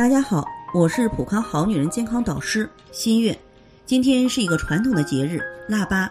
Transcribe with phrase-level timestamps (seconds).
[0.00, 3.38] 大家好，我是普康好女人健康导师新月。
[3.84, 6.10] 今天是一个传统的节日腊八，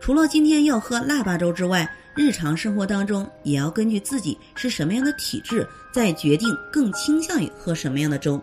[0.00, 5.64] 除了今天要喝腊八粥之外，日常生活当中也要根据自己是什么样的体质，
[5.94, 8.42] 再决定更倾向于喝什么样的粥。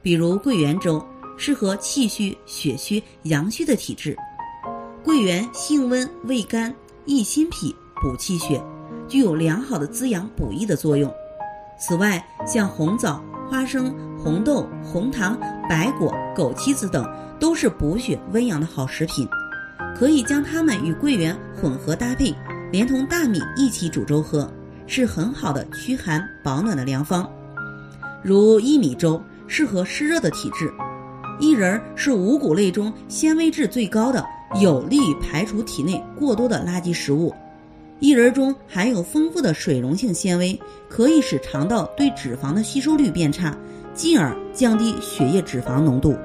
[0.00, 1.06] 比如桂圆粥
[1.36, 4.16] 适合气虚、血虚、阳虚的体质。
[5.04, 8.58] 桂圆性温，味甘，益心脾，补气血，
[9.06, 11.12] 具有良好的滋养补益的作用。
[11.78, 15.38] 此外，像红枣、花生、红豆、红糖、
[15.68, 17.06] 白果、枸杞子等，
[17.38, 19.28] 都是补血温阳的好食品，
[19.94, 22.34] 可以将它们与桂圆混合搭配，
[22.72, 24.50] 连同大米一起煮粥喝，
[24.86, 27.30] 是很好的驱寒保暖的良方。
[28.22, 30.72] 如薏米粥适合湿热的体质，
[31.38, 34.24] 薏仁是五谷类中纤维质最高的，
[34.58, 37.30] 有利于排除体内过多的垃圾食物。
[38.00, 43.56] 薏仁中含有丰富的水溶性纤维，可以使肠道对脂肪的吸收率变差，
[43.94, 46.16] 进而降低血液脂肪浓度。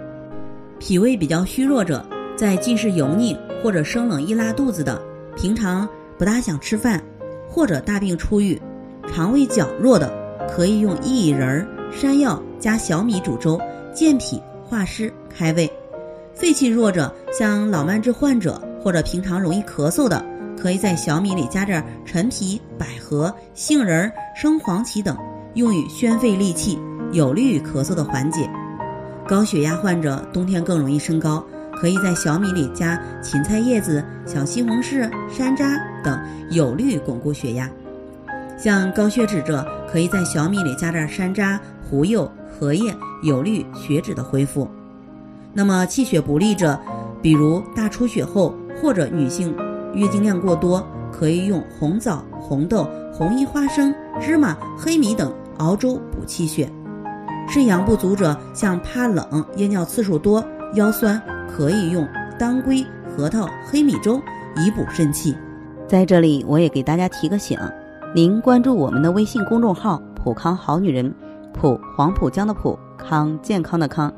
[0.80, 5.02] 脾胃比较虚弱者，在进食油腻或者生冷易拉肚子的，
[5.36, 7.02] 平常不大想吃饭，
[7.48, 8.60] 或者大病初愈，
[9.08, 10.12] 肠胃较弱的，
[10.50, 13.60] 可以用薏仁、山药加小米煮粥，
[13.94, 15.72] 健脾化湿开胃。
[16.34, 20.26] 肺气弱者，像老慢支患者或者平常容易咳嗽的。
[20.62, 25.18] 可以在小米里加点陈皮、百合、杏仁、生黄芪等，
[25.54, 26.78] 用于宣肺利气，
[27.12, 28.50] 有利于咳嗽的缓解。
[29.28, 31.44] 高血压患者冬天更容易升高，
[31.74, 37.70] 可以在小米里加芹菜叶子、小西红柿、山楂等，有利于巩固血压。
[38.58, 44.68] 像高血脂者，可以在小米里加点山楂、胡柚、荷叶，有利于血脂的恢复。
[45.54, 46.78] 那么气血不利者，
[47.22, 49.56] 比如大出血后或者女性。
[49.96, 56.70] 月经量过多，可以用红枣、红豆、红衣花生、芝麻、黑米等熬粥补气血。
[57.52, 60.44] 肾阳不足者，像怕冷、夜尿次数多、
[60.76, 61.20] 腰酸，
[61.50, 62.08] 可以用
[62.38, 64.22] 当归、核桃、黑米粥
[64.56, 65.36] 以补肾气。
[65.88, 67.58] 在这里，我也给大家提个醒：
[68.14, 71.12] 您关注我们的微信公众号“普康好女人”，
[71.52, 74.14] 普黄浦江的普康健康的康，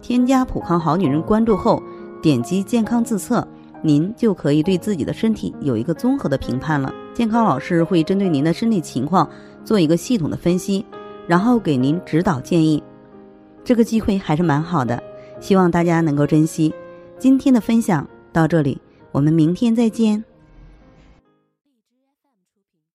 [0.00, 1.82] 添加“普康好女人”关注后，
[2.22, 3.44] 点击健康自测。
[3.82, 6.94] 您就可以对自己的身体有一个综合的评判了。
[7.12, 9.28] 健康老师会针对您的身体情况
[9.64, 10.84] 做一个系统的分析，
[11.26, 12.82] 然后给您指导建议。
[13.64, 15.02] 这个机会还是蛮好的，
[15.40, 16.72] 希望大家能够珍惜。
[17.18, 20.24] 今天的分享到这里，我们明天再见。